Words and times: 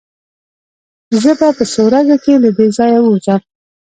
زه 1.21 1.31
به 1.39 1.47
په 1.57 1.63
څو 1.71 1.81
ورځو 1.87 2.15
کې 2.23 2.33
له 2.43 2.49
دې 2.57 2.67
ځايه 2.77 2.99
ووځم. 3.01 3.41